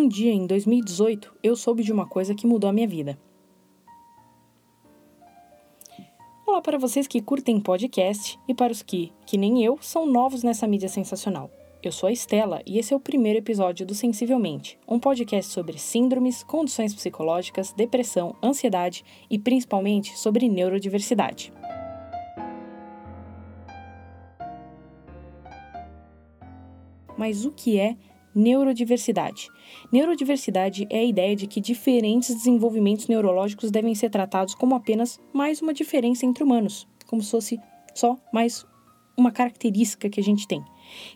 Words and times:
Um 0.00 0.08
dia, 0.08 0.32
em 0.32 0.46
2018, 0.46 1.36
eu 1.42 1.54
soube 1.54 1.82
de 1.82 1.92
uma 1.92 2.06
coisa 2.06 2.34
que 2.34 2.46
mudou 2.46 2.70
a 2.70 2.72
minha 2.72 2.88
vida. 2.88 3.18
Olá 6.46 6.62
para 6.62 6.78
vocês 6.78 7.06
que 7.06 7.20
curtem 7.20 7.60
podcast 7.60 8.40
e 8.48 8.54
para 8.54 8.72
os 8.72 8.82
que, 8.82 9.12
que 9.26 9.36
nem 9.36 9.62
eu, 9.62 9.76
são 9.82 10.06
novos 10.06 10.42
nessa 10.42 10.66
mídia 10.66 10.88
sensacional. 10.88 11.50
Eu 11.82 11.92
sou 11.92 12.08
a 12.08 12.12
Estela 12.12 12.62
e 12.64 12.78
esse 12.78 12.94
é 12.94 12.96
o 12.96 13.00
primeiro 13.00 13.40
episódio 13.40 13.84
do 13.84 13.94
Sensivelmente, 13.94 14.78
um 14.88 14.98
podcast 14.98 15.52
sobre 15.52 15.78
síndromes, 15.78 16.42
condições 16.42 16.94
psicológicas, 16.94 17.74
depressão, 17.74 18.34
ansiedade 18.42 19.04
e 19.28 19.38
principalmente 19.38 20.18
sobre 20.18 20.48
neurodiversidade. 20.48 21.52
Mas 27.18 27.44
o 27.44 27.52
que 27.52 27.78
é 27.78 27.98
neurodiversidade? 28.34 29.48
Neurodiversidade 29.92 30.86
é 30.90 30.98
a 30.98 31.04
ideia 31.04 31.36
de 31.36 31.46
que 31.46 31.60
diferentes 31.60 32.34
desenvolvimentos 32.34 33.08
neurológicos 33.08 33.70
devem 33.70 33.94
ser 33.94 34.10
tratados 34.10 34.54
como 34.54 34.74
apenas 34.74 35.20
mais 35.32 35.60
uma 35.60 35.74
diferença 35.74 36.26
entre 36.26 36.44
humanos, 36.44 36.86
como 37.06 37.22
se 37.22 37.30
fosse 37.30 37.60
só 37.94 38.16
mais 38.32 38.66
uma 39.16 39.30
característica 39.30 40.08
que 40.08 40.20
a 40.20 40.22
gente 40.22 40.46
tem. 40.46 40.64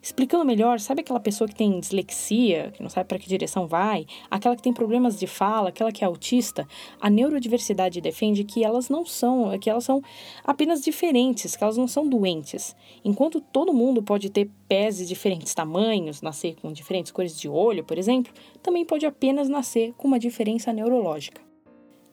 Explicando 0.02 0.44
melhor, 0.44 0.80
sabe 0.80 1.00
aquela 1.00 1.20
pessoa 1.20 1.48
que 1.48 1.54
tem 1.54 1.78
dislexia, 1.78 2.72
que 2.74 2.82
não 2.82 2.90
sabe 2.90 3.08
para 3.08 3.18
que 3.18 3.28
direção 3.28 3.66
vai, 3.66 4.06
aquela 4.30 4.56
que 4.56 4.62
tem 4.62 4.72
problemas 4.72 5.18
de 5.18 5.26
fala, 5.26 5.68
aquela 5.68 5.92
que 5.92 6.04
é 6.04 6.06
autista? 6.06 6.66
A 7.00 7.08
neurodiversidade 7.10 8.00
defende 8.00 8.44
que 8.44 8.64
elas 8.64 8.88
não 8.88 9.04
são, 9.04 9.58
que 9.58 9.70
elas 9.70 9.84
são 9.84 10.02
apenas 10.44 10.82
diferentes, 10.82 11.56
que 11.56 11.64
elas 11.64 11.76
não 11.76 11.88
são 11.88 12.08
doentes. 12.08 12.74
Enquanto 13.04 13.40
todo 13.40 13.72
mundo 13.72 14.02
pode 14.02 14.30
ter 14.30 14.50
pés 14.68 14.98
de 14.98 15.06
diferentes 15.06 15.54
tamanhos, 15.54 16.22
nascer 16.22 16.56
com 16.60 16.72
diferentes 16.72 17.12
cores 17.12 17.38
de 17.38 17.48
olho, 17.48 17.84
por 17.84 17.98
exemplo, 17.98 18.32
também 18.62 18.84
pode 18.84 19.06
apenas 19.06 19.48
nascer 19.48 19.92
com 19.94 20.08
uma 20.08 20.18
diferença 20.18 20.72
neurológica. 20.72 21.40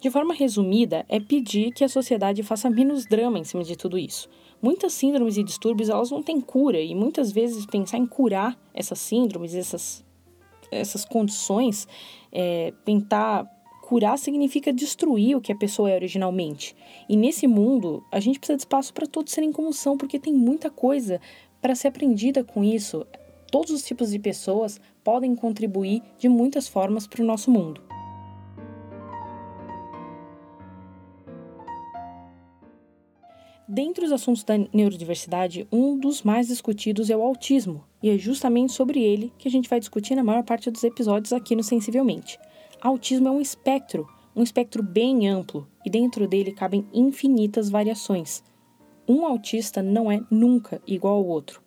De 0.02 0.10
forma 0.10 0.34
resumida, 0.34 1.06
é 1.08 1.20
pedir 1.20 1.72
que 1.72 1.84
a 1.84 1.88
sociedade 1.88 2.42
faça 2.42 2.72
menos 2.72 3.06
drama 3.06 3.38
em 3.38 3.44
cima 3.44 3.64
de 3.64 3.76
tudo 3.76 4.00
isso. 4.00 4.28
Muitas 4.62 4.94
síndromes 4.94 5.38
e 5.38 5.44
distúrbios 5.44 5.90
elas 5.90 6.12
não 6.12 6.22
têm 6.22 6.40
cura 6.40 6.80
e 6.80 6.94
muitas 6.94 7.32
vezes 7.32 7.66
pensar 7.66 7.98
em 7.98 8.06
curar 8.06 8.58
essas 8.74 9.00
síndromes, 9.00 9.56
essas, 9.56 10.06
essas 10.72 11.04
condições, 11.04 11.88
é, 12.32 12.72
tentar 12.86 13.46
curar 13.82 14.18
significa 14.18 14.72
destruir 14.72 15.36
o 15.36 15.42
que 15.42 15.52
a 15.52 15.56
pessoa 15.56 15.90
é 15.90 15.96
originalmente. 15.96 16.76
E 17.10 17.18
nesse 17.18 17.48
mundo, 17.48 18.04
a 18.12 18.20
gente 18.20 18.40
precisa 18.40 18.56
de 18.56 18.62
espaço 18.62 18.94
para 18.94 19.08
todos 19.08 19.34
serem 19.34 19.52
como 19.52 19.74
são, 19.74 19.98
porque 19.98 20.18
tem 20.18 20.34
muita 20.34 20.70
coisa 20.70 21.20
para 21.62 21.76
ser 21.76 21.90
aprendida 21.90 22.44
com 22.44 22.64
isso. 22.64 23.06
Todos 23.52 23.72
os 23.72 23.84
tipos 23.84 24.12
de 24.12 24.20
pessoas 24.20 24.80
podem 25.04 25.36
contribuir 25.36 26.02
de 26.18 26.30
muitas 26.30 26.68
formas 26.70 27.06
para 27.06 27.22
o 27.22 27.26
nosso 27.26 27.52
mundo. 27.52 27.91
Dentre 33.74 34.04
os 34.04 34.12
assuntos 34.12 34.44
da 34.44 34.58
neurodiversidade, 34.74 35.66
um 35.72 35.98
dos 35.98 36.24
mais 36.24 36.50
discutidos 36.50 37.10
é 37.10 37.16
o 37.16 37.22
autismo, 37.22 37.82
e 38.04 38.10
é 38.10 38.18
justamente 38.18 38.74
sobre 38.74 39.02
ele 39.02 39.32
que 39.38 39.48
a 39.48 39.52
gente 39.52 39.70
vai 39.70 39.80
discutir 39.80 40.14
na 40.14 40.26
maior 40.26 40.44
parte 40.44 40.70
dos 40.70 40.84
episódios 40.84 41.32
aqui 41.32 41.56
no 41.56 41.64
Sensivelmente. 41.64 42.38
Autismo 42.82 43.30
é 43.30 43.32
um 43.32 43.40
espectro, 43.40 44.06
um 44.36 44.44
espectro 44.44 44.84
bem 44.84 45.30
amplo, 45.30 45.66
e 45.86 45.90
dentro 45.90 46.28
dele 46.28 46.52
cabem 46.52 46.86
infinitas 46.94 47.70
variações. 47.70 48.44
Um 49.08 49.26
autista 49.26 49.82
não 49.82 50.12
é 50.12 50.22
nunca 50.30 50.82
igual 50.86 51.16
ao 51.16 51.26
outro. 51.26 51.62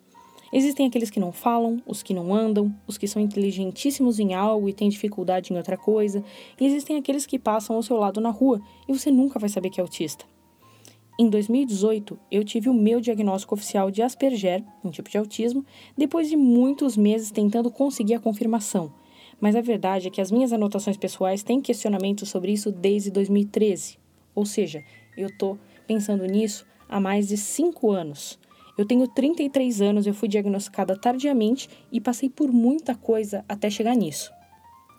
Existem 0.53 0.85
aqueles 0.85 1.09
que 1.09 1.19
não 1.19 1.31
falam, 1.31 1.81
os 1.87 2.03
que 2.03 2.13
não 2.13 2.35
andam, 2.35 2.71
os 2.85 2.99
que 2.99 3.07
são 3.07 3.19
inteligentíssimos 3.19 4.19
em 4.19 4.35
algo 4.35 4.69
e 4.69 4.73
têm 4.73 4.89
dificuldade 4.89 5.51
em 5.51 5.57
outra 5.57 5.75
coisa, 5.75 6.23
e 6.61 6.67
existem 6.67 6.97
aqueles 6.97 7.25
que 7.25 7.39
passam 7.39 7.75
ao 7.75 7.81
seu 7.81 7.97
lado 7.97 8.21
na 8.21 8.29
rua 8.29 8.61
e 8.87 8.93
você 8.93 9.09
nunca 9.09 9.39
vai 9.39 9.49
saber 9.49 9.71
que 9.71 9.79
é 9.79 9.83
autista. 9.83 10.34
Em 11.17 11.29
2018, 11.29 12.19
eu 12.29 12.43
tive 12.43 12.67
o 12.67 12.73
meu 12.73 12.99
diagnóstico 12.99 13.55
oficial 13.55 13.89
de 13.89 14.01
Asperger, 14.01 14.61
um 14.83 14.91
tipo 14.91 15.09
de 15.09 15.17
autismo, 15.17 15.65
depois 15.97 16.27
de 16.27 16.35
muitos 16.35 16.97
meses 16.97 17.31
tentando 17.31 17.71
conseguir 17.71 18.15
a 18.15 18.19
confirmação. 18.19 18.93
Mas 19.39 19.55
a 19.55 19.61
verdade 19.61 20.07
é 20.07 20.11
que 20.11 20.19
as 20.19 20.29
minhas 20.29 20.51
anotações 20.51 20.97
pessoais 20.97 21.41
têm 21.41 21.61
questionamentos 21.61 22.27
sobre 22.27 22.51
isso 22.51 22.69
desde 22.69 23.11
2013. 23.11 23.97
Ou 24.35 24.45
seja, 24.45 24.83
eu 25.15 25.27
estou 25.27 25.57
pensando 25.87 26.25
nisso 26.25 26.65
há 26.89 26.99
mais 26.99 27.29
de 27.29 27.37
5 27.37 27.91
anos. 27.91 28.37
Eu 28.77 28.85
tenho 28.85 29.07
33 29.07 29.81
anos, 29.81 30.05
eu 30.05 30.13
fui 30.13 30.27
diagnosticada 30.27 30.97
tardiamente 30.97 31.69
e 31.93 32.01
passei 32.01 32.29
por 32.29 32.51
muita 32.51 32.93
coisa 32.93 33.45
até 33.47 33.69
chegar 33.69 33.95
nisso. 33.95 34.33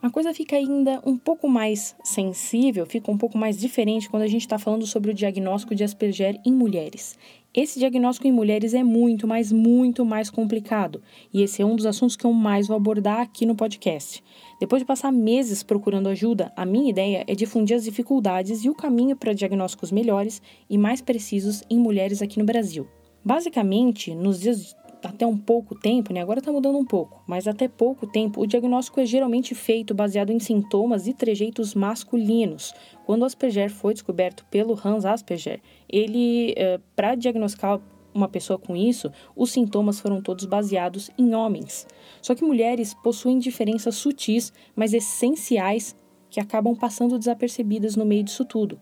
A 0.03 0.11
coisa 0.11 0.33
fica 0.35 0.57
ainda 0.57 1.01
um 1.07 1.17
pouco 1.17 1.49
mais 1.49 1.97
sensível, 2.05 2.85
fica 2.85 3.11
um 3.11 3.17
pouco 3.17 3.39
mais 3.39 3.59
diferente 3.59 4.09
quando 4.09 4.23
a 4.23 4.29
gente 4.29 4.43
está 4.43 4.59
falando 4.59 4.87
sobre 4.87 5.11
o 5.11 5.15
diagnóstico 5.15 5.75
de 5.75 5.83
Asperger 5.83 6.39
em 6.45 6.53
mulheres. 6.53 7.19
Esse 7.53 7.79
diagnóstico 7.79 8.29
em 8.29 8.33
mulheres 8.33 8.75
é 8.75 8.85
muito, 8.85 9.27
mas 9.27 9.51
muito 9.51 10.05
mais 10.05 10.29
complicado, 10.29 11.03
e 11.33 11.43
esse 11.43 11.63
é 11.63 11.65
um 11.65 11.75
dos 11.75 11.87
assuntos 11.87 12.15
que 12.15 12.27
eu 12.27 12.33
mais 12.33 12.69
vou 12.69 12.77
abordar 12.77 13.23
aqui 13.23 13.47
no 13.47 13.57
podcast. 13.57 14.23
Depois 14.61 14.83
de 14.83 14.87
passar 14.87 15.11
meses 15.11 15.63
procurando 15.63 16.11
ajuda, 16.11 16.53
a 16.55 16.67
minha 16.67 16.91
ideia 16.91 17.25
é 17.27 17.35
difundir 17.35 17.75
as 17.75 17.85
dificuldades 17.85 18.63
e 18.63 18.69
o 18.69 18.75
caminho 18.75 19.17
para 19.17 19.33
diagnósticos 19.33 19.91
melhores 19.91 20.43
e 20.69 20.77
mais 20.77 21.01
precisos 21.01 21.63
em 21.71 21.79
mulheres 21.79 22.21
aqui 22.21 22.39
no 22.39 22.45
Brasil. 22.45 22.87
Basicamente, 23.25 24.15
nos 24.15 24.39
dias 24.39 24.77
até 25.03 25.27
um 25.27 25.37
pouco 25.37 25.75
tempo, 25.75 26.13
né? 26.13 26.21
Agora 26.21 26.39
está 26.39 26.51
mudando 26.51 26.79
um 26.79 26.85
pouco, 26.85 27.23
mas 27.27 27.47
até 27.47 27.69
pouco 27.69 28.07
tempo, 28.07 28.41
o 28.41 28.47
diagnóstico 28.47 29.01
é 29.01 29.07
geralmente 29.07 29.55
feito 29.55 29.95
baseado 29.95 30.31
em 30.31 30.39
sintomas 30.39 31.07
e 31.07 31.13
trejeitos 31.13 31.75
masculinos. 31.75 32.75
Quando 33.05 33.23
o 33.23 33.25
Asperger 33.25 33.71
foi 33.71 33.93
descoberto 33.95 34.45
pelo 34.51 34.79
Hans 34.83 35.05
Asperger, 35.05 35.61
ele, 35.89 36.55
eh, 36.57 36.81
para 36.95 37.15
diagnosticar 37.15 37.81
uma 38.17 38.29
pessoa 38.29 38.59
com 38.59 38.75
isso, 38.75 39.13
os 39.37 39.51
sintomas 39.51 40.01
foram 40.01 40.21
todos 40.23 40.47
baseados 40.47 41.11
em 41.19 41.35
homens. 41.35 41.87
Só 42.23 42.35
que 42.35 42.45
mulheres 42.45 42.95
possuem 42.95 43.39
diferenças 43.39 43.95
sutis, 43.97 44.53
mas 44.75 44.95
essenciais, 44.95 45.95
que 46.29 46.41
acabam 46.41 46.75
passando 46.75 47.19
desapercebidas 47.19 47.95
no 47.95 48.05
meio 48.05 48.25
disso 48.25 48.45
tudo. 48.45 48.81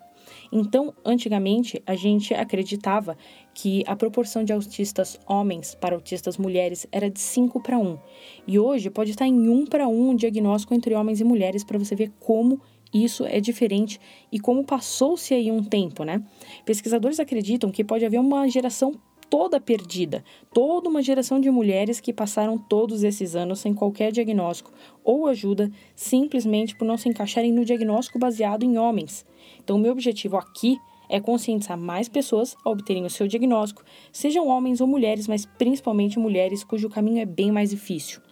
Então, 0.53 0.95
antigamente, 1.05 1.83
a 1.87 1.95
gente 1.95 2.35
acreditava 2.35 3.17
que 3.55 3.85
a 3.87 3.95
proporção 3.95 4.45
de 4.45 4.53
autistas 4.53 5.19
homens 5.27 5.75
para 5.75 5.95
autistas 5.95 6.37
mulheres 6.37 6.87
era 6.91 7.11
de 7.11 7.21
5 7.21 7.61
para 7.63 7.79
1. 7.79 7.99
E 8.47 8.59
hoje 8.59 8.91
pode 8.91 9.11
estar 9.11 9.27
em 9.27 9.49
1 9.49 9.67
para 9.67 9.89
1 9.89 10.11
o 10.11 10.17
diagnóstico 10.17 10.75
entre 10.75 10.95
homens 10.95 11.21
e 11.21 11.25
mulheres 11.25 11.65
para 11.65 11.79
você 11.79 11.95
ver 11.95 12.13
como 12.19 12.61
isso 12.93 13.25
é 13.27 13.41
diferente 13.41 14.01
e 14.31 14.39
como 14.39 14.65
passou-se 14.65 15.35
aí 15.35 15.51
um 15.51 15.65
tempo, 15.65 16.05
né? 16.05 16.23
Pesquisadores 16.65 17.19
acreditam 17.19 17.71
que 17.71 17.83
pode 17.83 18.05
haver 18.05 18.21
uma 18.21 18.47
geração 18.49 18.95
toda 19.29 19.61
perdida, 19.61 20.25
toda 20.53 20.89
uma 20.89 21.03
geração 21.03 21.41
de 21.41 21.51
mulheres 21.51 22.01
que 22.01 22.13
passaram 22.13 22.57
todos 22.57 23.03
esses 23.03 23.35
anos 23.35 23.61
sem 23.61 23.75
qualquer 23.75 24.13
diagnóstico 24.13 24.73
ou 25.03 25.27
ajuda, 25.27 25.71
simplesmente 25.95 26.77
por 26.77 26.85
não 26.85 26.97
se 26.97 27.09
encaixarem 27.09 27.53
no 27.53 27.65
diagnóstico 27.65 28.19
baseado 28.19 28.63
em 28.63 28.79
homens. 28.79 29.27
Então, 29.59 29.79
meu 29.79 29.93
objetivo 29.93 30.37
aqui 30.37 30.79
é 31.09 31.21
conscientizar 31.21 31.79
mais 31.79 32.09
pessoas 32.09 32.57
a 32.65 32.71
obterem 32.71 33.05
o 33.05 33.11
seu 33.11 33.29
diagnóstico, 33.29 33.85
sejam 34.13 34.49
homens 34.49 34.81
ou 34.81 34.87
mulheres, 34.87 35.29
mas 35.29 35.45
principalmente 35.45 36.19
mulheres 36.19 36.65
cujo 36.65 36.89
caminho 36.89 37.21
é 37.21 37.27
bem 37.27 37.53
mais 37.53 37.71
difícil. 37.71 38.24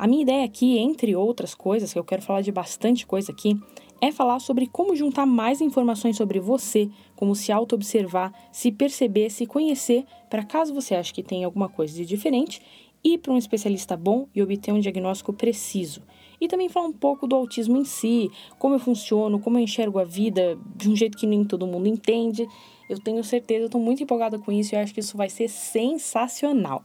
A 0.00 0.06
minha 0.06 0.22
ideia 0.22 0.46
aqui, 0.46 0.78
entre 0.78 1.14
outras 1.14 1.54
coisas, 1.54 1.92
que 1.92 1.98
eu 1.98 2.04
quero 2.04 2.22
falar 2.22 2.40
de 2.40 2.50
bastante 2.50 3.06
coisa 3.06 3.32
aqui, 3.32 3.54
é 4.00 4.10
falar 4.10 4.40
sobre 4.40 4.66
como 4.66 4.96
juntar 4.96 5.26
mais 5.26 5.60
informações 5.60 6.16
sobre 6.16 6.40
você, 6.40 6.88
como 7.14 7.34
se 7.34 7.52
auto-observar, 7.52 8.32
se 8.50 8.72
perceber, 8.72 9.28
se 9.28 9.44
conhecer, 9.44 10.06
para 10.30 10.42
caso 10.42 10.72
você 10.72 10.94
ache 10.94 11.12
que 11.12 11.22
tem 11.22 11.44
alguma 11.44 11.68
coisa 11.68 11.92
de 11.92 12.06
diferente, 12.06 12.62
ir 13.04 13.18
para 13.18 13.30
um 13.30 13.36
especialista 13.36 13.94
bom 13.94 14.26
e 14.34 14.42
obter 14.42 14.72
um 14.72 14.80
diagnóstico 14.80 15.34
preciso. 15.34 16.00
E 16.40 16.48
também 16.48 16.70
falar 16.70 16.86
um 16.86 16.94
pouco 16.94 17.26
do 17.26 17.36
autismo 17.36 17.76
em 17.76 17.84
si, 17.84 18.30
como 18.58 18.76
eu 18.76 18.80
funciono, 18.80 19.38
como 19.38 19.58
eu 19.58 19.62
enxergo 19.62 19.98
a 19.98 20.04
vida 20.04 20.58
de 20.76 20.88
um 20.88 20.96
jeito 20.96 21.18
que 21.18 21.26
nem 21.26 21.44
todo 21.44 21.66
mundo 21.66 21.86
entende. 21.86 22.48
Eu 22.88 22.98
tenho 22.98 23.22
certeza, 23.22 23.66
estou 23.66 23.78
muito 23.78 24.02
empolgada 24.02 24.38
com 24.38 24.50
isso 24.50 24.74
e 24.74 24.78
acho 24.78 24.94
que 24.94 25.00
isso 25.00 25.18
vai 25.18 25.28
ser 25.28 25.48
sensacional. 25.48 26.82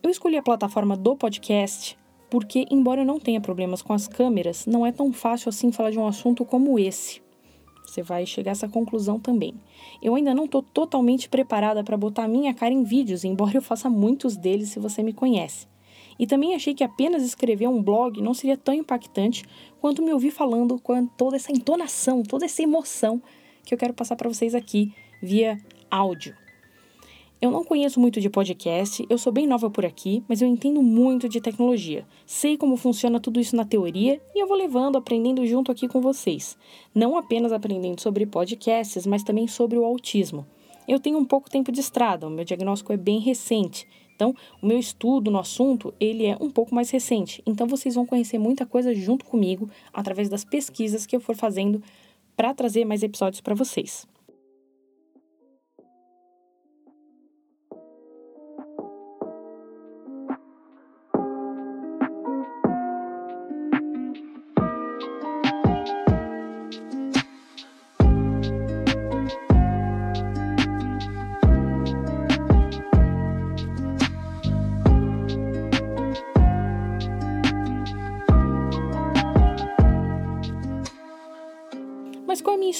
Eu 0.00 0.10
escolhi 0.10 0.36
a 0.36 0.42
plataforma 0.44 0.96
do 0.96 1.16
podcast 1.16 1.98
porque, 2.34 2.66
embora 2.68 3.02
eu 3.02 3.04
não 3.04 3.20
tenha 3.20 3.40
problemas 3.40 3.80
com 3.80 3.92
as 3.92 4.08
câmeras, 4.08 4.66
não 4.66 4.84
é 4.84 4.90
tão 4.90 5.12
fácil 5.12 5.50
assim 5.50 5.70
falar 5.70 5.92
de 5.92 6.00
um 6.00 6.04
assunto 6.08 6.44
como 6.44 6.80
esse. 6.80 7.22
Você 7.86 8.02
vai 8.02 8.26
chegar 8.26 8.50
a 8.50 8.54
essa 8.54 8.68
conclusão 8.68 9.20
também. 9.20 9.54
Eu 10.02 10.16
ainda 10.16 10.34
não 10.34 10.46
estou 10.46 10.60
totalmente 10.60 11.28
preparada 11.28 11.84
para 11.84 11.96
botar 11.96 12.26
minha 12.26 12.52
cara 12.52 12.74
em 12.74 12.82
vídeos, 12.82 13.22
embora 13.22 13.56
eu 13.56 13.62
faça 13.62 13.88
muitos 13.88 14.36
deles 14.36 14.70
se 14.70 14.80
você 14.80 15.00
me 15.00 15.12
conhece. 15.12 15.68
E 16.18 16.26
também 16.26 16.56
achei 16.56 16.74
que 16.74 16.82
apenas 16.82 17.22
escrever 17.22 17.68
um 17.68 17.80
blog 17.80 18.20
não 18.20 18.34
seria 18.34 18.56
tão 18.56 18.74
impactante 18.74 19.44
quanto 19.80 20.02
me 20.02 20.12
ouvir 20.12 20.32
falando 20.32 20.80
com 20.80 21.06
toda 21.06 21.36
essa 21.36 21.52
entonação, 21.52 22.24
toda 22.24 22.46
essa 22.46 22.64
emoção 22.64 23.22
que 23.64 23.72
eu 23.72 23.78
quero 23.78 23.94
passar 23.94 24.16
para 24.16 24.28
vocês 24.28 24.56
aqui 24.56 24.92
via 25.22 25.56
áudio. 25.88 26.34
Eu 27.44 27.50
não 27.50 27.62
conheço 27.62 28.00
muito 28.00 28.22
de 28.22 28.30
podcast, 28.30 29.04
eu 29.06 29.18
sou 29.18 29.30
bem 29.30 29.46
nova 29.46 29.68
por 29.68 29.84
aqui, 29.84 30.24
mas 30.26 30.40
eu 30.40 30.48
entendo 30.48 30.82
muito 30.82 31.28
de 31.28 31.42
tecnologia. 31.42 32.06
Sei 32.24 32.56
como 32.56 32.74
funciona 32.74 33.20
tudo 33.20 33.38
isso 33.38 33.54
na 33.54 33.66
teoria 33.66 34.18
e 34.34 34.42
eu 34.42 34.46
vou 34.46 34.56
levando, 34.56 34.96
aprendendo 34.96 35.44
junto 35.44 35.70
aqui 35.70 35.86
com 35.86 36.00
vocês. 36.00 36.56
Não 36.94 37.18
apenas 37.18 37.52
aprendendo 37.52 38.00
sobre 38.00 38.24
podcasts, 38.24 39.06
mas 39.06 39.22
também 39.22 39.46
sobre 39.46 39.76
o 39.76 39.84
autismo. 39.84 40.46
Eu 40.88 40.98
tenho 40.98 41.18
um 41.18 41.24
pouco 41.26 41.50
tempo 41.50 41.70
de 41.70 41.80
estrada, 41.80 42.26
o 42.26 42.30
meu 42.30 42.46
diagnóstico 42.46 42.94
é 42.94 42.96
bem 42.96 43.20
recente. 43.20 43.86
Então, 44.16 44.34
o 44.62 44.66
meu 44.66 44.78
estudo 44.78 45.30
no 45.30 45.38
assunto, 45.38 45.92
ele 46.00 46.24
é 46.24 46.38
um 46.40 46.48
pouco 46.48 46.74
mais 46.74 46.88
recente. 46.88 47.42
Então, 47.44 47.66
vocês 47.66 47.94
vão 47.94 48.06
conhecer 48.06 48.38
muita 48.38 48.64
coisa 48.64 48.94
junto 48.94 49.22
comigo 49.22 49.68
através 49.92 50.30
das 50.30 50.46
pesquisas 50.46 51.04
que 51.04 51.14
eu 51.14 51.20
for 51.20 51.36
fazendo 51.36 51.82
para 52.34 52.54
trazer 52.54 52.86
mais 52.86 53.02
episódios 53.02 53.42
para 53.42 53.54
vocês. 53.54 54.06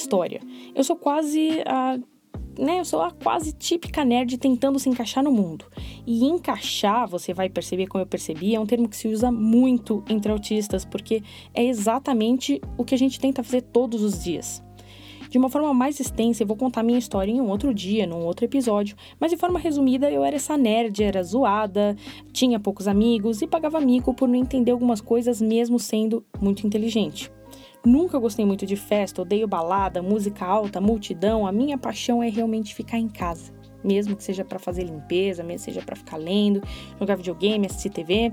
História? 0.04 0.40
Eu 0.74 0.84
sou 0.84 0.96
quase 0.96 1.62
a. 1.66 1.98
Né, 2.56 2.78
eu 2.78 2.84
sou 2.84 3.02
a 3.02 3.10
quase 3.10 3.52
típica 3.52 4.04
nerd 4.04 4.38
tentando 4.38 4.78
se 4.78 4.88
encaixar 4.88 5.24
no 5.24 5.32
mundo. 5.32 5.64
E 6.06 6.24
encaixar, 6.24 7.08
você 7.08 7.34
vai 7.34 7.48
perceber 7.48 7.88
como 7.88 8.02
eu 8.02 8.06
percebi, 8.06 8.54
é 8.54 8.60
um 8.60 8.66
termo 8.66 8.88
que 8.88 8.96
se 8.96 9.08
usa 9.08 9.32
muito 9.32 10.04
entre 10.08 10.30
autistas, 10.30 10.84
porque 10.84 11.20
é 11.52 11.64
exatamente 11.64 12.60
o 12.78 12.84
que 12.84 12.94
a 12.94 12.98
gente 12.98 13.18
tenta 13.18 13.42
fazer 13.42 13.62
todos 13.62 14.02
os 14.02 14.22
dias. 14.22 14.62
De 15.34 15.38
uma 15.38 15.48
forma 15.48 15.74
mais 15.74 15.98
extensa, 15.98 16.44
eu 16.44 16.46
vou 16.46 16.56
contar 16.56 16.84
minha 16.84 16.96
história 16.96 17.32
em 17.32 17.40
um 17.40 17.48
outro 17.48 17.74
dia, 17.74 18.06
num 18.06 18.24
outro 18.24 18.44
episódio, 18.44 18.94
mas 19.18 19.32
de 19.32 19.36
forma 19.36 19.58
resumida, 19.58 20.08
eu 20.08 20.22
era 20.22 20.36
essa 20.36 20.56
nerd, 20.56 21.02
era 21.02 21.24
zoada, 21.24 21.96
tinha 22.32 22.60
poucos 22.60 22.86
amigos 22.86 23.42
e 23.42 23.46
pagava 23.48 23.80
mico 23.80 24.14
por 24.14 24.28
não 24.28 24.36
entender 24.36 24.70
algumas 24.70 25.00
coisas, 25.00 25.42
mesmo 25.42 25.76
sendo 25.76 26.24
muito 26.40 26.64
inteligente. 26.64 27.32
Nunca 27.84 28.18
gostei 28.18 28.46
muito 28.46 28.64
de 28.64 28.76
festa, 28.76 29.20
odeio 29.20 29.46
balada, 29.46 30.00
música 30.02 30.46
alta, 30.46 30.80
multidão. 30.80 31.46
A 31.46 31.52
minha 31.52 31.76
paixão 31.76 32.22
é 32.22 32.30
realmente 32.30 32.74
ficar 32.74 32.98
em 32.98 33.08
casa. 33.08 33.52
Mesmo 33.82 34.16
que 34.16 34.24
seja 34.24 34.42
para 34.42 34.58
fazer 34.58 34.84
limpeza, 34.84 35.42
mesmo 35.42 35.66
que 35.66 35.72
seja 35.72 35.82
para 35.84 35.94
ficar 35.94 36.16
lendo, 36.16 36.62
jogar 36.98 37.16
videogame, 37.16 37.66
assistir 37.66 37.90
TV. 37.90 38.32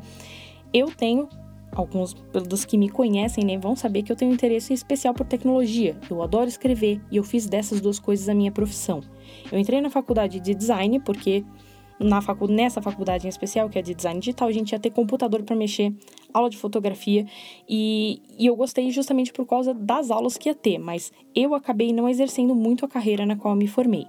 Eu 0.74 0.90
tenho, 0.90 1.28
alguns 1.74 2.14
dos 2.48 2.64
que 2.64 2.78
me 2.78 2.88
conhecem 2.88 3.44
né, 3.44 3.58
vão 3.58 3.76
saber 3.76 4.04
que 4.04 4.12
eu 4.12 4.16
tenho 4.16 4.32
interesse 4.32 4.72
especial 4.74 5.14
por 5.14 5.26
tecnologia. 5.26 5.98
Eu 6.10 6.22
adoro 6.24 6.48
escrever 6.48 7.02
e 7.12 7.18
eu 7.18 7.24
fiz 7.24 7.46
dessas 7.46 7.82
duas 7.82 8.00
coisas 8.00 8.30
a 8.30 8.34
minha 8.34 8.54
profissão. 8.54 9.02
Eu 9.52 9.60
entrei 9.60 9.82
na 9.82 9.90
faculdade 9.90 10.40
de 10.40 10.56
design 10.56 10.98
porque 11.02 11.44
na 12.04 12.22
facu 12.22 12.48
nessa 12.48 12.82
faculdade 12.82 13.26
em 13.28 13.30
especial, 13.30 13.70
que 13.70 13.78
é 13.78 13.82
de 13.82 13.94
design 13.94 14.20
digital, 14.20 14.48
a 14.48 14.52
gente 14.52 14.72
ia 14.72 14.80
ter 14.80 14.90
computador 14.90 15.44
para 15.44 15.56
mexer, 15.56 15.94
aula 16.34 16.50
de 16.50 16.58
fotografia, 16.58 17.26
e, 17.68 18.22
e 18.38 18.46
eu 18.46 18.56
gostei 18.56 18.90
justamente 18.92 19.32
por 19.32 19.46
causa 19.46 19.74
das 19.74 20.12
aulas 20.12 20.38
que 20.38 20.50
ia 20.50 20.56
ter, 20.56 20.78
mas 20.78 21.12
eu 21.36 21.54
acabei 21.54 21.94
não 21.94 22.08
exercendo 22.08 22.56
muito 22.56 22.86
a 22.86 22.88
carreira 22.88 23.26
na 23.26 23.36
qual 23.36 23.56
me 23.56 23.68
formei. 23.68 24.06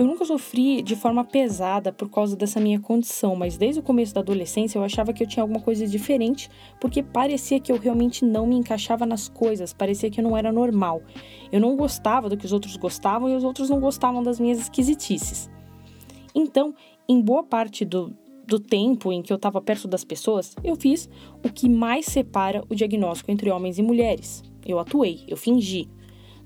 Eu 0.00 0.06
nunca 0.06 0.24
sofri 0.24 0.80
de 0.80 0.96
forma 0.96 1.22
pesada 1.22 1.92
por 1.92 2.08
causa 2.08 2.34
dessa 2.34 2.58
minha 2.58 2.80
condição, 2.80 3.36
mas 3.36 3.58
desde 3.58 3.80
o 3.80 3.82
começo 3.82 4.14
da 4.14 4.22
adolescência 4.22 4.78
eu 4.78 4.82
achava 4.82 5.12
que 5.12 5.22
eu 5.22 5.26
tinha 5.26 5.42
alguma 5.42 5.60
coisa 5.60 5.86
diferente, 5.86 6.48
porque 6.80 7.02
parecia 7.02 7.60
que 7.60 7.70
eu 7.70 7.76
realmente 7.76 8.24
não 8.24 8.46
me 8.46 8.56
encaixava 8.56 9.04
nas 9.04 9.28
coisas, 9.28 9.74
parecia 9.74 10.10
que 10.10 10.18
eu 10.18 10.24
não 10.24 10.34
era 10.34 10.50
normal. 10.50 11.02
Eu 11.52 11.60
não 11.60 11.76
gostava 11.76 12.30
do 12.30 12.36
que 12.38 12.46
os 12.46 12.52
outros 12.54 12.78
gostavam 12.78 13.28
e 13.28 13.36
os 13.36 13.44
outros 13.44 13.68
não 13.68 13.78
gostavam 13.78 14.22
das 14.22 14.40
minhas 14.40 14.58
esquisitices. 14.58 15.50
Então, 16.34 16.74
em 17.06 17.20
boa 17.20 17.42
parte 17.42 17.84
do, 17.84 18.16
do 18.50 18.58
tempo 18.58 19.12
em 19.12 19.22
que 19.22 19.32
eu 19.32 19.36
estava 19.36 19.60
perto 19.62 19.86
das 19.86 20.02
pessoas, 20.02 20.56
eu 20.64 20.74
fiz 20.74 21.08
o 21.44 21.48
que 21.48 21.68
mais 21.68 22.04
separa 22.06 22.64
o 22.68 22.74
diagnóstico 22.74 23.30
entre 23.30 23.48
homens 23.48 23.78
e 23.78 23.82
mulheres. 23.82 24.42
Eu 24.66 24.80
atuei, 24.80 25.20
eu 25.28 25.36
fingi. 25.36 25.88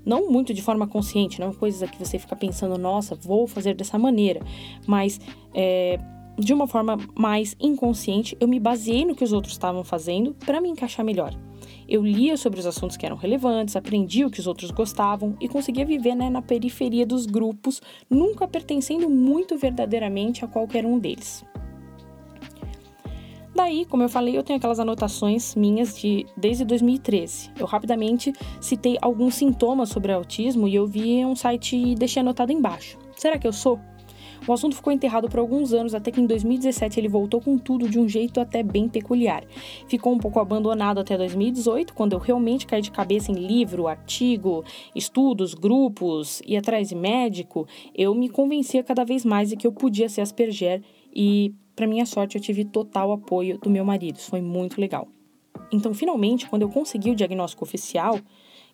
Não 0.05 0.29
muito 0.29 0.53
de 0.53 0.61
forma 0.61 0.85
consciente, 0.85 1.39
não 1.39 1.51
coisas 1.51 1.89
que 1.89 1.97
você 1.97 2.19
fica 2.19 2.35
pensando, 2.35 2.77
nossa, 2.77 3.15
vou 3.15 3.47
fazer 3.47 3.73
dessa 3.73 3.97
maneira, 3.97 4.39
mas 4.85 5.19
é, 5.51 5.97
de 6.37 6.53
uma 6.53 6.67
forma 6.67 6.95
mais 7.17 7.55
inconsciente, 7.59 8.37
eu 8.39 8.47
me 8.47 8.59
baseei 8.59 9.03
no 9.03 9.15
que 9.15 9.23
os 9.23 9.33
outros 9.33 9.53
estavam 9.53 9.83
fazendo 9.83 10.35
para 10.45 10.61
me 10.61 10.69
encaixar 10.69 11.03
melhor. 11.03 11.33
Eu 11.89 12.03
lia 12.03 12.37
sobre 12.37 12.59
os 12.59 12.67
assuntos 12.67 12.97
que 12.97 13.05
eram 13.07 13.15
relevantes, 13.15 13.75
aprendia 13.75 14.27
o 14.27 14.29
que 14.29 14.39
os 14.39 14.45
outros 14.45 14.69
gostavam 14.69 15.35
e 15.41 15.47
conseguia 15.47 15.87
viver 15.87 16.13
né, 16.13 16.29
na 16.29 16.43
periferia 16.43 17.03
dos 17.05 17.25
grupos, 17.25 17.81
nunca 18.07 18.47
pertencendo 18.47 19.09
muito 19.09 19.57
verdadeiramente 19.57 20.45
a 20.45 20.47
qualquer 20.47 20.85
um 20.85 20.99
deles. 20.99 21.43
Daí, 23.55 23.85
como 23.85 24.03
eu 24.03 24.09
falei, 24.09 24.37
eu 24.37 24.43
tenho 24.43 24.57
aquelas 24.57 24.81
anotações 24.81 25.55
minhas 25.55 25.97
de 25.97 26.25
desde 26.35 26.65
2013. 26.65 27.51
Eu 27.57 27.65
rapidamente 27.65 28.33
citei 28.59 28.97
alguns 29.01 29.35
sintomas 29.35 29.87
sobre 29.87 30.11
autismo 30.11 30.67
e 30.67 30.75
eu 30.75 30.85
vi 30.85 31.23
um 31.23 31.37
site 31.37 31.77
e 31.77 31.95
deixei 31.95 32.19
anotado 32.19 32.51
embaixo. 32.51 32.97
Será 33.15 33.39
que 33.39 33.47
eu 33.47 33.53
sou? 33.53 33.79
O 34.45 34.51
assunto 34.51 34.75
ficou 34.75 34.91
enterrado 34.91 35.29
por 35.29 35.39
alguns 35.39 35.73
anos, 35.73 35.95
até 35.95 36.11
que 36.11 36.19
em 36.19 36.25
2017 36.27 36.99
ele 36.99 37.07
voltou 37.07 37.39
com 37.41 37.57
tudo 37.57 37.89
de 37.89 37.97
um 37.97 38.07
jeito 38.07 38.39
até 38.39 38.61
bem 38.61 38.89
peculiar. 38.89 39.43
Ficou 39.87 40.13
um 40.13 40.19
pouco 40.19 40.39
abandonado 40.39 40.99
até 40.99 41.17
2018, 41.17 41.93
quando 41.93 42.13
eu 42.13 42.19
realmente 42.19 42.67
caí 42.67 42.81
de 42.81 42.91
cabeça 42.91 43.31
em 43.31 43.35
livro, 43.35 43.87
artigo, 43.87 44.63
estudos, 44.93 45.53
grupos 45.53 46.41
e 46.45 46.55
atrás 46.57 46.89
de 46.89 46.95
médico, 46.95 47.65
eu 47.95 48.13
me 48.13 48.29
convencia 48.29 48.83
cada 48.83 49.03
vez 49.03 49.25
mais 49.25 49.49
de 49.49 49.55
que 49.55 49.65
eu 49.65 49.71
podia 49.71 50.09
ser 50.09 50.21
Asperger 50.21 50.83
e, 51.15 51.55
para 51.75 51.87
minha 51.87 52.05
sorte, 52.05 52.37
eu 52.37 52.41
tive 52.41 52.63
total 52.65 53.11
apoio 53.11 53.57
do 53.59 53.69
meu 53.69 53.83
marido. 53.83 54.17
Isso 54.17 54.29
foi 54.29 54.41
muito 54.41 54.79
legal. 54.79 55.07
Então, 55.71 55.93
finalmente, 55.93 56.47
quando 56.47 56.61
eu 56.61 56.69
consegui 56.69 57.11
o 57.11 57.15
diagnóstico 57.15 57.63
oficial, 57.63 58.19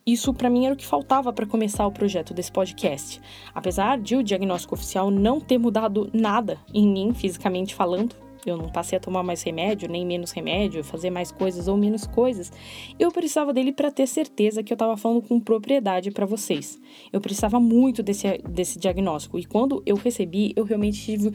isso 0.05 0.33
para 0.33 0.49
mim 0.49 0.65
era 0.65 0.73
o 0.73 0.77
que 0.77 0.85
faltava 0.85 1.31
para 1.31 1.45
começar 1.45 1.85
o 1.85 1.91
projeto 1.91 2.33
desse 2.33 2.51
podcast. 2.51 3.21
Apesar 3.53 3.99
de 3.99 4.15
o 4.15 4.23
diagnóstico 4.23 4.75
oficial 4.75 5.11
não 5.11 5.39
ter 5.39 5.57
mudado 5.57 6.09
nada 6.13 6.59
em 6.73 6.87
mim 6.87 7.13
fisicamente 7.13 7.75
falando, 7.75 8.15
eu 8.45 8.57
não 8.57 8.69
passei 8.69 8.97
a 8.97 9.01
tomar 9.01 9.21
mais 9.21 9.43
remédio, 9.43 9.87
nem 9.87 10.03
menos 10.03 10.31
remédio, 10.31 10.83
fazer 10.83 11.11
mais 11.11 11.31
coisas 11.31 11.67
ou 11.67 11.77
menos 11.77 12.07
coisas. 12.07 12.51
Eu 12.99 13.11
precisava 13.11 13.53
dele 13.53 13.71
para 13.71 13.91
ter 13.91 14.07
certeza 14.07 14.63
que 14.63 14.73
eu 14.73 14.75
estava 14.75 14.97
falando 14.97 15.21
com 15.21 15.39
propriedade 15.39 16.09
para 16.09 16.25
vocês. 16.25 16.79
Eu 17.13 17.21
precisava 17.21 17.59
muito 17.59 18.01
desse, 18.01 18.39
desse 18.39 18.79
diagnóstico 18.79 19.37
e 19.37 19.45
quando 19.45 19.83
eu 19.85 19.95
recebi, 19.95 20.53
eu 20.55 20.63
realmente 20.63 20.99
tive 20.99 21.31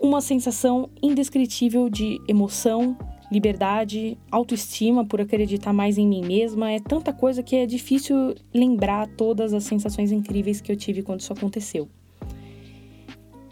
uma 0.00 0.22
sensação 0.22 0.88
indescritível 1.02 1.90
de 1.90 2.18
emoção, 2.26 2.96
liberdade, 3.30 4.16
autoestima 4.30 5.04
por 5.04 5.20
acreditar 5.20 5.74
mais 5.74 5.98
em 5.98 6.08
mim 6.08 6.24
mesma. 6.24 6.72
É 6.72 6.80
tanta 6.80 7.12
coisa 7.12 7.42
que 7.42 7.54
é 7.54 7.66
difícil 7.66 8.34
lembrar 8.52 9.06
todas 9.06 9.52
as 9.52 9.64
sensações 9.64 10.10
incríveis 10.10 10.60
que 10.60 10.72
eu 10.72 10.76
tive 10.76 11.02
quando 11.02 11.20
isso 11.20 11.32
aconteceu. 11.32 11.86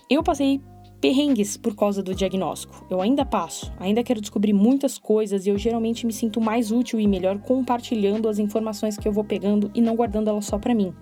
Eu 0.08 0.22
passei 0.22 0.58
perrengues 1.02 1.56
por 1.56 1.76
causa 1.76 2.02
do 2.02 2.14
diagnóstico. 2.14 2.84
Eu 2.90 3.00
ainda 3.00 3.24
passo, 3.24 3.70
ainda 3.78 4.02
quero 4.02 4.20
descobrir 4.20 4.52
muitas 4.52 4.98
coisas 4.98 5.46
e 5.46 5.50
eu 5.50 5.58
geralmente 5.58 6.06
me 6.06 6.12
sinto 6.12 6.40
mais 6.40 6.72
útil 6.72 6.98
e 6.98 7.06
melhor 7.06 7.38
compartilhando 7.38 8.28
as 8.28 8.38
informações 8.38 8.96
que 8.96 9.06
eu 9.06 9.12
vou 9.12 9.22
pegando 9.22 9.70
e 9.74 9.80
não 9.80 9.94
guardando 9.94 10.28
elas 10.28 10.46
só 10.46 10.58
para 10.58 10.74
mim. 10.74 10.92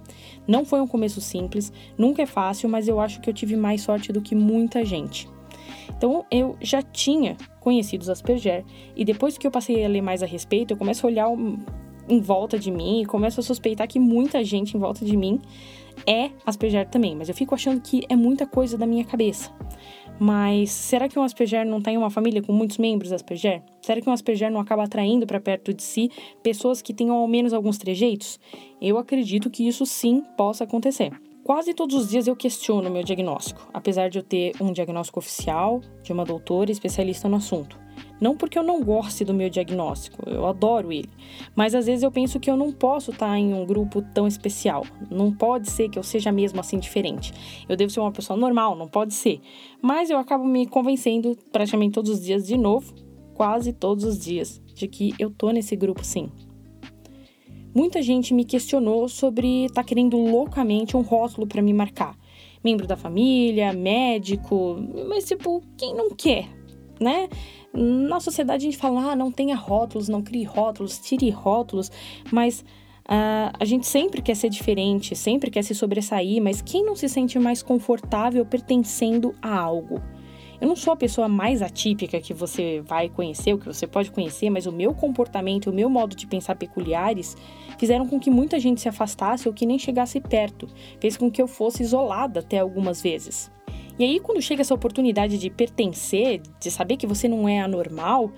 Não 0.47 0.65
foi 0.65 0.81
um 0.81 0.87
começo 0.87 1.21
simples, 1.21 1.73
nunca 1.97 2.21
é 2.21 2.27
fácil, 2.27 2.69
mas 2.69 2.89
eu 2.89 3.01
acho 3.01 3.21
que 3.21 3.31
eu 3.31 3.35
tive 3.35 3.57
mais 3.57 3.81
sorte 3.81 4.13
do 4.13 4.21
que 4.21 4.35
muita 4.35 4.85
gente. 4.85 5.29
Então 5.97 6.25
eu 6.31 6.57
já 6.61 6.83
tinha 6.83 7.37
conhecido 7.61 8.03
os 8.03 8.11
Asperger 8.11 8.65
e 8.95 9.05
depois 9.05 9.39
que 9.39 9.47
eu 9.47 9.51
passei 9.51 9.85
a 9.85 9.89
ler 9.89 10.03
mais 10.03 10.23
a 10.23 10.27
respeito, 10.27 10.73
eu 10.73 10.77
começo 10.77 11.07
a 11.07 11.11
olhar 11.11 11.29
em 12.09 12.21
volta 12.21 12.59
de 12.59 12.71
mim 12.71 13.03
e 13.03 13.07
começo 13.07 13.41
a 13.41 13.43
suspeitar 13.43 13.89
que 13.89 13.99
muita 13.99 14.45
gente 14.45 14.77
em 14.77 14.81
volta 14.81 15.05
de 15.05 15.17
mim 15.17 15.41
é 16.07 16.31
Asperger 16.45 16.89
também, 16.89 17.17
mas 17.17 17.29
eu 17.29 17.35
fico 17.35 17.55
achando 17.55 17.81
que 17.81 18.03
é 18.09 18.15
muita 18.15 18.47
coisa 18.47 18.77
da 18.77 18.87
minha 18.87 19.05
cabeça. 19.05 19.51
Mas 20.19 20.71
será 20.71 21.09
que 21.09 21.19
um 21.19 21.23
Asperger 21.23 21.67
não 21.67 21.81
tem 21.81 21.97
uma 21.97 22.11
família 22.11 22.43
com 22.43 22.53
muitos 22.53 22.79
membros 22.79 23.13
Asperger? 23.13 23.63
Será 23.83 24.01
que 24.01 24.09
um 24.09 24.13
Asperger 24.13 24.51
não 24.51 24.61
acaba 24.61 24.85
atraindo 24.85 25.27
para 25.27 25.41
perto 25.41 25.75
de 25.75 25.83
si 25.83 26.11
pessoas 26.43 26.81
que 26.81 26.95
tenham 26.95 27.17
ao 27.17 27.29
menos 27.29 27.53
alguns 27.53 27.77
trejeitos? 27.77 28.39
Eu 28.81 28.99
acredito 28.99 29.51
que 29.51 29.67
isso 29.67 29.85
sim 29.85 30.23
possa 30.37 30.65
acontecer. 30.65 31.13
Quase 31.47 31.73
todos 31.73 31.95
os 31.95 32.11
dias 32.11 32.27
eu 32.27 32.35
questiono 32.35 32.91
meu 32.91 33.05
diagnóstico, 33.05 33.71
apesar 33.73 34.11
de 34.11 34.19
eu 34.19 34.23
ter 34.25 34.53
um 34.61 34.73
diagnóstico 34.73 35.21
oficial 35.21 35.81
de 36.03 36.13
uma 36.13 36.25
doutora 36.25 36.73
especialista 36.73 37.29
no 37.29 37.37
assunto. 37.37 37.79
Não 38.21 38.37
porque 38.37 38.59
eu 38.59 38.65
não 38.65 38.83
goste 38.83 39.25
do 39.25 39.33
meu 39.33 39.49
diagnóstico, 39.49 40.29
eu 40.29 40.45
adoro 40.45 40.93
ele, 40.93 41.09
mas 41.55 41.73
às 41.73 41.87
vezes 41.87 42.03
eu 42.03 42.11
penso 42.11 42.41
que 42.41 42.51
eu 42.51 42.57
não 42.57 42.73
posso 42.73 43.13
estar 43.13 43.39
em 43.39 43.55
um 43.55 43.65
grupo 43.65 44.03
tão 44.13 44.27
especial. 44.27 44.85
Não 45.09 45.33
pode 45.33 45.71
ser 45.71 45.89
que 45.89 45.97
eu 45.97 46.03
seja 46.03 46.33
mesmo 46.33 46.59
assim 46.59 46.81
diferente. 46.81 47.33
Eu 47.69 47.77
devo 47.77 47.93
ser 47.93 48.01
uma 48.01 48.11
pessoa 48.11 48.37
normal, 48.37 48.75
não 48.75 48.89
pode 48.89 49.15
ser. 49.15 49.41
Mas 49.81 50.11
eu 50.11 50.19
acabo 50.19 50.45
me 50.45 50.67
convencendo 50.67 51.39
praticamente 51.53 51.93
todos 51.93 52.11
os 52.11 52.21
dias 52.21 52.45
de 52.45 52.59
novo, 52.59 52.93
quase 53.35 53.73
todos 53.73 54.03
os 54.03 54.19
dias, 54.19 54.61
de 54.75 54.89
que 54.89 55.15
eu 55.17 55.31
tô 55.31 55.53
nesse 55.53 55.77
grupo 55.77 56.03
sim. 56.03 56.29
Muita 57.77 58.01
gente 58.01 58.33
me 58.33 58.43
questionou 58.43 59.07
sobre 59.07 59.67
estar 59.67 59.83
tá 59.83 59.85
querendo 59.85 60.17
loucamente 60.17 60.97
um 60.97 61.03
rótulo 61.03 61.47
para 61.47 61.61
me 61.61 61.75
marcar. 61.75 62.17
Membro 62.65 62.87
da 62.87 62.97
família, 62.97 63.71
médico, 63.75 64.79
mas 65.07 65.27
tipo, 65.27 65.63
quem 65.77 65.95
não 65.95 66.09
quer, 66.09 66.49
né? 66.99 67.29
Na 67.75 68.19
sociedade 68.19 68.67
a 68.67 68.71
gente 68.71 68.79
fala, 68.79 69.13
ah, 69.13 69.15
não 69.15 69.31
tenha 69.31 69.55
rótulos, 69.55 70.09
não 70.09 70.23
crie 70.23 70.43
rótulos, 70.43 70.99
tire 70.99 71.29
rótulos, 71.29 71.93
mas 72.33 72.61
uh, 72.61 73.53
a 73.61 73.65
gente 73.67 73.87
sempre 73.87 74.23
quer 74.23 74.37
ser 74.37 74.49
diferente, 74.49 75.15
sempre 75.15 75.51
quer 75.51 75.63
se 75.63 75.75
sobressair, 75.75 76.43
mas 76.43 76.63
quem 76.63 76.83
não 76.83 76.97
se 76.97 77.11
sente 77.11 77.39
mais 77.39 77.63
confortável 77.63 78.47
pertencendo 78.47 79.35
a 79.43 79.55
algo? 79.55 80.01
Eu 80.61 80.69
não 80.69 80.77
sou 80.77 80.93
a 80.93 80.97
pessoa 80.97 81.29
mais 81.29 81.63
atípica 81.63 82.21
que 82.21 82.33
você 82.33 82.81
vai 82.81 83.09
conhecer, 83.09 83.53
ou 83.53 83.59
que 83.59 83.67
você 83.67 83.87
pode 83.87 84.11
conhecer, 84.11 84.51
mas 84.51 84.67
o 84.67 84.73
meu 84.73 84.95
comportamento, 84.95 85.71
o 85.71 85.73
meu 85.73 85.89
modo 85.91 86.17
de 86.17 86.27
pensar 86.27 86.57
peculiares 86.57 87.37
fizeram 87.79 88.07
com 88.07 88.19
que 88.19 88.31
muita 88.31 88.59
gente 88.59 88.81
se 88.81 88.89
afastasse 88.89 89.49
ou 89.49 89.55
que 89.55 89.67
nem 89.67 89.79
chegasse 89.79 90.21
perto, 90.21 90.69
fez 91.01 91.17
com 91.17 91.31
que 91.31 91.41
eu 91.41 91.47
fosse 91.47 91.83
isolada 91.83 92.41
até 92.41 92.59
algumas 92.59 93.03
vezes. 93.03 93.51
E 93.99 94.05
aí, 94.05 94.21
quando 94.21 94.43
chega 94.43 94.61
essa 94.61 94.75
oportunidade 94.75 95.39
de 95.39 95.49
pertencer, 95.49 96.43
de 96.61 96.71
saber 96.71 96.99
que 96.99 97.07
você 97.07 97.27
não 97.27 97.49
é 97.49 97.61
anormal, 97.61 98.31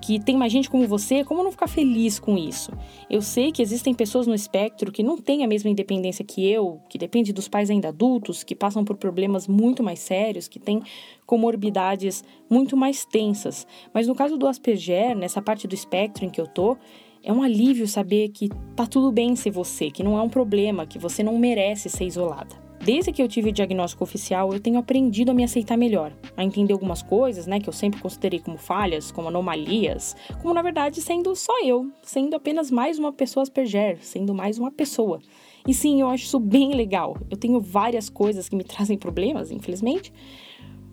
que 0.00 0.20
tem 0.20 0.36
mais 0.36 0.52
gente 0.52 0.70
como 0.70 0.86
você, 0.86 1.24
como 1.24 1.42
não 1.42 1.50
ficar 1.50 1.66
feliz 1.66 2.18
com 2.18 2.36
isso? 2.36 2.72
Eu 3.10 3.20
sei 3.20 3.50
que 3.50 3.62
existem 3.62 3.94
pessoas 3.94 4.26
no 4.26 4.34
espectro 4.34 4.92
que 4.92 5.02
não 5.02 5.16
têm 5.16 5.44
a 5.44 5.48
mesma 5.48 5.70
independência 5.70 6.24
que 6.24 6.48
eu, 6.48 6.80
que 6.88 6.98
depende 6.98 7.32
dos 7.32 7.48
pais 7.48 7.70
ainda 7.70 7.88
adultos, 7.88 8.44
que 8.44 8.54
passam 8.54 8.84
por 8.84 8.96
problemas 8.96 9.48
muito 9.48 9.82
mais 9.82 9.98
sérios, 9.98 10.46
que 10.46 10.58
têm 10.58 10.82
comorbidades 11.28 12.24
muito 12.48 12.74
mais 12.74 13.04
tensas. 13.04 13.66
Mas 13.92 14.08
no 14.08 14.14
caso 14.14 14.38
do 14.38 14.48
Asperger, 14.48 15.14
nessa 15.14 15.42
parte 15.42 15.68
do 15.68 15.74
espectro 15.74 16.24
em 16.24 16.30
que 16.30 16.40
eu 16.40 16.46
tô, 16.46 16.74
é 17.22 17.30
um 17.30 17.42
alívio 17.42 17.86
saber 17.86 18.30
que 18.30 18.48
tá 18.74 18.86
tudo 18.86 19.12
bem 19.12 19.36
ser 19.36 19.50
você, 19.50 19.90
que 19.90 20.02
não 20.02 20.16
é 20.16 20.22
um 20.22 20.28
problema, 20.30 20.86
que 20.86 20.98
você 20.98 21.22
não 21.22 21.38
merece 21.38 21.90
ser 21.90 22.06
isolada. 22.06 22.56
Desde 22.82 23.12
que 23.12 23.20
eu 23.22 23.28
tive 23.28 23.50
o 23.50 23.52
diagnóstico 23.52 24.04
oficial, 24.04 24.54
eu 24.54 24.60
tenho 24.60 24.78
aprendido 24.78 25.30
a 25.30 25.34
me 25.34 25.44
aceitar 25.44 25.76
melhor, 25.76 26.14
a 26.34 26.42
entender 26.42 26.72
algumas 26.72 27.02
coisas, 27.02 27.46
né, 27.46 27.60
que 27.60 27.68
eu 27.68 27.72
sempre 27.74 28.00
considerei 28.00 28.38
como 28.38 28.56
falhas, 28.56 29.10
como 29.10 29.28
anomalias, 29.28 30.16
como 30.40 30.54
na 30.54 30.62
verdade 30.62 31.02
sendo 31.02 31.36
só 31.36 31.52
eu, 31.62 31.90
sendo 32.02 32.36
apenas 32.36 32.70
mais 32.70 32.98
uma 32.98 33.12
pessoa 33.12 33.42
Asperger, 33.42 33.98
sendo 34.00 34.34
mais 34.34 34.58
uma 34.58 34.70
pessoa. 34.70 35.20
E 35.66 35.74
sim, 35.74 36.00
eu 36.00 36.08
acho 36.08 36.24
isso 36.24 36.40
bem 36.40 36.72
legal. 36.72 37.18
Eu 37.30 37.36
tenho 37.36 37.60
várias 37.60 38.08
coisas 38.08 38.48
que 38.48 38.56
me 38.56 38.64
trazem 38.64 38.96
problemas, 38.96 39.50
infelizmente, 39.50 40.10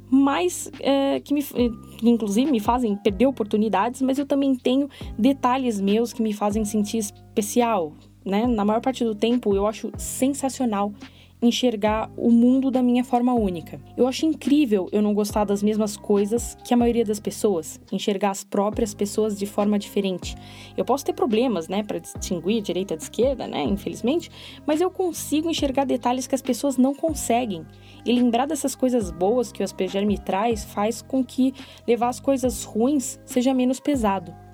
mas 0.09 0.71
é, 0.79 1.19
que, 1.19 1.33
me, 1.33 1.43
que 1.43 2.09
inclusive 2.09 2.49
me 2.51 2.59
fazem 2.59 2.95
perder 2.95 3.27
oportunidades, 3.27 4.01
mas 4.01 4.17
eu 4.17 4.25
também 4.25 4.55
tenho 4.55 4.89
detalhes 5.17 5.79
meus 5.79 6.13
que 6.13 6.21
me 6.21 6.33
fazem 6.33 6.63
sentir 6.63 6.99
especial, 6.99 7.93
né? 8.25 8.45
Na 8.47 8.63
maior 8.65 8.81
parte 8.81 9.03
do 9.03 9.15
tempo 9.15 9.55
eu 9.55 9.67
acho 9.67 9.91
sensacional 9.97 10.93
enxergar 11.41 12.09
o 12.17 12.31
mundo 12.31 12.71
da 12.71 12.81
minha 12.81 13.03
forma 13.03 13.33
única. 13.33 13.79
Eu 13.95 14.07
acho 14.07 14.25
incrível 14.25 14.87
eu 14.91 15.01
não 15.01 15.13
gostar 15.13 15.43
das 15.43 15.61
mesmas 15.61 15.97
coisas 15.97 16.57
que 16.63 16.73
a 16.73 16.77
maioria 16.77 17.05
das 17.05 17.19
pessoas, 17.19 17.79
enxergar 17.91 18.31
as 18.31 18.43
próprias 18.43 18.93
pessoas 18.93 19.37
de 19.37 19.45
forma 19.45 19.77
diferente. 19.77 20.35
Eu 20.75 20.85
posso 20.85 21.05
ter 21.05 21.13
problemas, 21.13 21.67
né, 21.67 21.83
para 21.83 21.99
distinguir 21.99 22.61
direita 22.61 22.95
de 22.95 23.03
esquerda, 23.03 23.47
né, 23.47 23.63
infelizmente, 23.63 24.29
mas 24.65 24.81
eu 24.81 24.89
consigo 24.89 25.49
enxergar 25.49 25.85
detalhes 25.85 26.27
que 26.27 26.35
as 26.35 26.41
pessoas 26.41 26.77
não 26.77 26.93
conseguem. 26.93 27.65
E 28.05 28.11
lembrar 28.11 28.45
dessas 28.45 28.75
coisas 28.75 29.09
boas 29.11 29.51
que 29.51 29.61
o 29.61 29.63
Asperger 29.63 30.05
me 30.05 30.17
traz 30.17 30.63
faz 30.63 31.01
com 31.01 31.23
que 31.23 31.53
levar 31.87 32.09
as 32.09 32.19
coisas 32.19 32.63
ruins 32.63 33.19
seja 33.25 33.53
menos 33.53 33.79
pesado. 33.79 34.44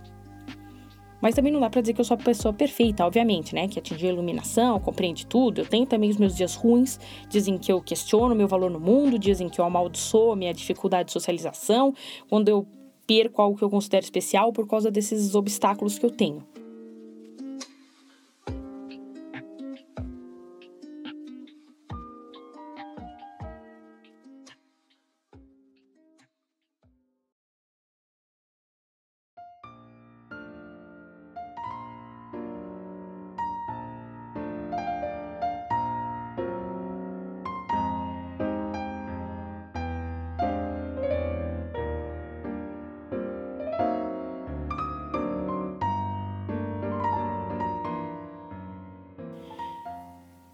Mas 1.22 1.36
também 1.36 1.54
não 1.54 1.60
dá 1.60 1.70
para 1.70 1.82
dizer 1.82 1.94
que 1.94 2.02
eu 2.02 2.06
sou 2.06 2.16
a 2.16 2.18
pessoa 2.18 2.54
perfeita, 2.54 3.06
obviamente, 3.06 3.54
né? 3.54 3.68
Que 3.68 3.80
atingiu 3.80 4.10
a 4.10 4.14
iluminação, 4.14 4.80
compreende 4.80 5.26
tudo. 5.26 5.62
Eu 5.62 5.66
tenho 5.66 5.86
também 5.86 6.10
os 6.10 6.18
meus 6.18 6.36
dias 6.36 6.56
ruins, 6.56 7.00
dizem 7.30 7.58
que 7.58 7.72
eu 7.72 7.82
questiono 7.82 8.34
meu 8.34 8.48
valor 8.48 8.72
no 8.72 8.80
mundo, 8.80 9.20
dizem 9.20 9.48
que 9.48 9.62
eu 9.62 9.66
amaldiçoo 9.66 10.36
minha 10.36 10.54
dificuldade 10.54 11.08
de 11.08 11.14
socialização, 11.14 11.94
quando 12.28 12.50
eu 12.50 12.66
perco 13.06 13.42
algo 13.42 13.58
que 13.58 13.64
eu 13.64 13.70
considero 13.70 14.04
especial 14.04 14.52
por 14.52 14.68
causa 14.68 14.90
desses 14.90 15.36
obstáculos 15.36 16.00
que 16.00 16.06
eu 16.06 16.12
tenho. 16.12 16.44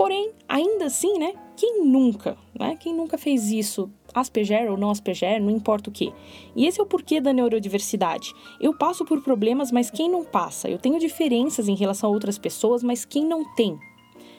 Porém, 0.08 0.32
ainda 0.48 0.86
assim, 0.86 1.20
né? 1.20 1.34
Quem 1.58 1.84
nunca, 1.84 2.38
né? 2.58 2.78
Quem 2.80 2.94
nunca 2.94 3.18
fez 3.18 3.52
isso? 3.52 3.92
Asperger 4.14 4.72
ou 4.72 4.78
não 4.78 4.90
Asperger, 4.90 5.42
não 5.42 5.50
importa 5.50 5.90
o 5.90 5.94
que. 5.94 6.14
E 6.56 6.66
esse 6.66 6.80
é 6.80 6.84
o 6.84 6.86
porquê 6.86 7.20
da 7.20 7.34
neurodiversidade. 7.34 8.34
Eu 8.62 8.74
passo 8.74 9.04
por 9.04 9.22
problemas, 9.22 9.70
mas 9.70 9.92
quem 9.92 10.10
não 10.10 10.24
passa? 10.24 10.70
Eu 10.70 10.78
tenho 10.78 10.98
diferenças 10.98 11.68
em 11.68 11.76
relação 11.76 12.10
a 12.10 12.14
outras 12.14 12.38
pessoas, 12.38 12.82
mas 12.84 13.04
quem 13.04 13.26
não 13.26 13.54
tem? 13.54 13.78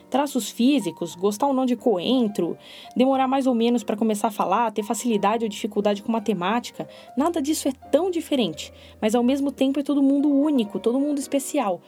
Traços 0.09 0.49
físicos, 0.49 1.15
gostar 1.15 1.49
ou 1.49 1.53
não 1.53 1.67
de 1.67 1.77
coentro, 1.77 2.57
demorar 2.97 3.29
mais 3.29 3.47
ou 3.47 3.55
menos 3.55 3.85
para 3.85 3.95
começar 3.95 4.29
a 4.29 4.31
falar, 4.31 4.73
ter 4.73 4.83
facilidade 4.83 5.45
ou 5.45 5.51
dificuldade 5.51 6.03
com 6.03 6.11
matemática, 6.11 6.89
nada 7.15 7.43
disso 7.43 7.69
é 7.69 7.73
tão 7.93 8.11
diferente, 8.11 8.73
mas 9.03 9.15
ao 9.15 9.23
mesmo 9.23 9.53
tempo 9.53 9.79
é 9.79 9.83
todo 9.83 10.03
mundo 10.03 10.33
único, 10.33 10.81
todo 10.81 10.99
mundo 10.99 11.19
especial. 11.19 11.83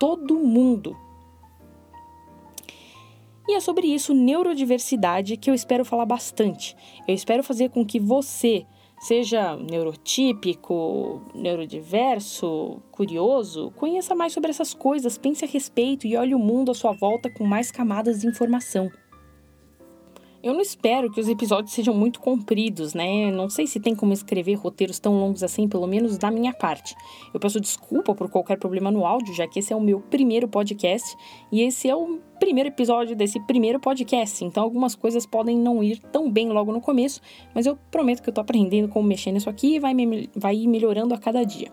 Todo 0.00 0.38
mundo. 0.38 0.96
E 3.48 3.54
é 3.54 3.60
sobre 3.60 3.86
isso, 3.86 4.12
neurodiversidade, 4.12 5.36
que 5.36 5.48
eu 5.48 5.54
espero 5.54 5.84
falar 5.84 6.04
bastante. 6.04 6.76
Eu 7.06 7.14
espero 7.14 7.44
fazer 7.44 7.70
com 7.70 7.86
que 7.86 8.00
você, 8.00 8.66
seja 8.98 9.56
neurotípico, 9.56 11.22
neurodiverso, 11.32 12.82
curioso, 12.90 13.72
conheça 13.76 14.16
mais 14.16 14.32
sobre 14.32 14.50
essas 14.50 14.74
coisas, 14.74 15.16
pense 15.16 15.44
a 15.44 15.48
respeito 15.48 16.06
e 16.06 16.16
olhe 16.16 16.34
o 16.34 16.38
mundo 16.40 16.72
à 16.72 16.74
sua 16.74 16.92
volta 16.92 17.30
com 17.30 17.46
mais 17.46 17.70
camadas 17.70 18.20
de 18.20 18.26
informação. 18.26 18.90
Eu 20.46 20.54
não 20.54 20.60
espero 20.60 21.10
que 21.10 21.18
os 21.18 21.28
episódios 21.28 21.74
sejam 21.74 21.92
muito 21.92 22.20
compridos, 22.20 22.94
né? 22.94 23.32
Não 23.32 23.50
sei 23.50 23.66
se 23.66 23.80
tem 23.80 23.96
como 23.96 24.12
escrever 24.12 24.54
roteiros 24.54 25.00
tão 25.00 25.18
longos 25.18 25.42
assim, 25.42 25.66
pelo 25.66 25.88
menos 25.88 26.16
da 26.18 26.30
minha 26.30 26.52
parte. 26.52 26.94
Eu 27.34 27.40
peço 27.40 27.60
desculpa 27.60 28.14
por 28.14 28.30
qualquer 28.30 28.56
problema 28.56 28.88
no 28.88 29.04
áudio, 29.04 29.34
já 29.34 29.48
que 29.48 29.58
esse 29.58 29.72
é 29.72 29.76
o 29.76 29.80
meu 29.80 29.98
primeiro 29.98 30.46
podcast 30.46 31.16
e 31.50 31.62
esse 31.62 31.90
é 31.90 31.96
o 31.96 32.20
primeiro 32.38 32.68
episódio 32.68 33.16
desse 33.16 33.40
primeiro 33.40 33.80
podcast. 33.80 34.44
Então 34.44 34.62
algumas 34.62 34.94
coisas 34.94 35.26
podem 35.26 35.58
não 35.58 35.82
ir 35.82 35.98
tão 36.12 36.30
bem 36.30 36.48
logo 36.50 36.70
no 36.70 36.80
começo, 36.80 37.20
mas 37.52 37.66
eu 37.66 37.76
prometo 37.90 38.22
que 38.22 38.28
eu 38.28 38.34
tô 38.34 38.40
aprendendo 38.40 38.88
como 38.88 39.08
mexer 39.08 39.32
nisso 39.32 39.50
aqui 39.50 39.74
e 39.74 39.80
vai, 39.80 39.94
me, 39.94 40.30
vai 40.32 40.64
melhorando 40.68 41.12
a 41.12 41.18
cada 41.18 41.42
dia. 41.42 41.72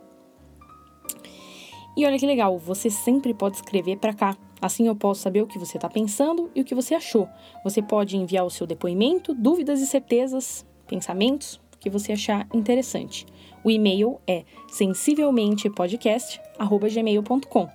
E 1.95 2.03
olha 2.05 2.17
que 2.17 2.25
legal, 2.25 2.57
você 2.57 2.89
sempre 2.89 3.33
pode 3.33 3.57
escrever 3.57 3.97
para 3.97 4.13
cá. 4.13 4.37
Assim 4.59 4.87
eu 4.87 4.95
posso 4.95 5.21
saber 5.21 5.41
o 5.41 5.47
que 5.47 5.59
você 5.59 5.77
está 5.77 5.89
pensando 5.89 6.49
e 6.55 6.61
o 6.61 6.65
que 6.65 6.73
você 6.73 6.95
achou. 6.95 7.29
Você 7.63 7.81
pode 7.81 8.17
enviar 8.17 8.45
o 8.45 8.49
seu 8.49 8.65
depoimento, 8.65 9.33
dúvidas 9.33 9.81
e 9.81 9.85
certezas, 9.85 10.65
pensamentos, 10.87 11.61
que 11.79 11.89
você 11.89 12.13
achar 12.13 12.47
interessante. 12.53 13.25
O 13.63 13.69
e-mail 13.69 14.19
é 14.25 14.45
sensivelmentepodcast@gmail.com. 14.69 17.69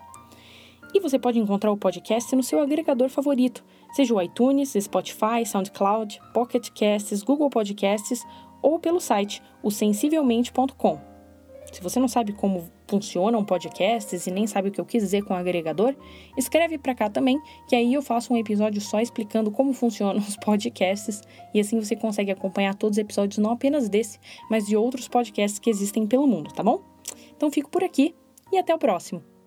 E 0.95 1.01
você 1.01 1.19
pode 1.19 1.39
encontrar 1.39 1.71
o 1.71 1.77
podcast 1.77 2.35
no 2.35 2.43
seu 2.43 2.61
agregador 2.61 3.11
favorito, 3.11 3.63
seja 3.93 4.15
o 4.15 4.23
iTunes, 4.23 4.73
Spotify, 4.81 5.45
SoundCloud, 5.45 6.19
Pocket 6.33 6.71
Casts, 6.71 7.23
Google 7.23 7.51
Podcasts 7.51 8.25
ou 8.63 8.79
pelo 8.79 8.99
site 8.99 9.43
o 9.63 9.71
sensivelmente.com. 9.71 10.99
Se 11.71 11.83
você 11.83 12.01
não 12.01 12.09
sabe 12.09 12.33
como 12.33 12.71
funcionam 12.89 13.45
podcasts 13.45 14.27
e 14.27 14.31
nem 14.31 14.47
sabe 14.47 14.69
o 14.69 14.73
que 14.73 14.81
eu 14.81 14.85
quis 14.85 15.03
dizer 15.03 15.23
com 15.23 15.35
agregador, 15.35 15.95
escreve 16.37 16.79
para 16.79 16.95
cá 16.95 17.11
também, 17.11 17.39
que 17.69 17.77
aí 17.77 17.93
eu 17.93 18.03
faço 18.03 18.33
um 18.33 18.37
episódio 18.37 18.81
só 18.81 19.01
explicando 19.01 19.51
como 19.51 19.73
funcionam 19.73 20.21
os 20.27 20.37
podcasts 20.37 21.23
e 21.53 21.61
assim 21.61 21.79
você 21.79 21.95
consegue 21.95 22.31
acompanhar 22.31 22.75
todos 22.75 22.97
os 22.97 23.03
episódios 23.03 23.39
não 23.39 23.53
apenas 23.53 23.89
desse, 23.89 24.19
mas 24.51 24.67
de 24.67 24.77
outros 24.77 25.07
podcasts 25.07 25.59
que 25.59 25.71
existem 25.71 26.07
pelo 26.07 26.27
mundo, 26.27 26.53
tá 26.53 26.63
bom? 26.63 26.81
Então 27.37 27.51
fico 27.51 27.71
por 27.71 27.85
aqui 27.85 28.15
e 28.51 28.59
até 28.59 28.75
o 28.75 28.79
próximo. 28.79 29.38